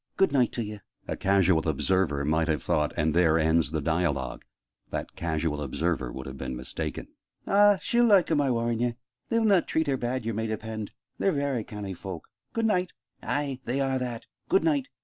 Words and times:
Good 0.17 0.31
night 0.31 0.51
t'ye!" 0.51 0.79
A 1.07 1.15
casual 1.15 1.69
observer 1.69 2.25
might 2.25 2.47
have 2.47 2.63
thought 2.63 2.91
"and 2.97 3.13
there 3.13 3.37
ends 3.37 3.69
the 3.69 3.81
dialogue!" 3.81 4.43
That 4.89 5.15
casual 5.15 5.61
observer 5.61 6.11
would 6.11 6.25
have 6.25 6.39
been 6.39 6.55
mistaken. 6.55 7.07
"Ah, 7.45 7.77
she'll 7.83 8.05
like 8.07 8.31
'em, 8.31 8.41
I 8.41 8.49
war'n' 8.49 8.79
ye! 8.79 8.95
They'll 9.29 9.45
not 9.45 9.67
treat 9.67 9.85
her 9.85 9.97
bad, 9.97 10.25
yer 10.25 10.33
may 10.33 10.47
depend. 10.47 10.89
They're 11.19 11.31
varry 11.31 11.63
canny 11.63 11.93
fowk. 11.93 12.27
Good 12.51 12.65
night!" 12.65 12.93
"Ay, 13.21 13.59
they 13.65 13.79
are 13.79 13.99
that! 13.99 14.25
Good 14.49 14.63
night!" 14.63 14.87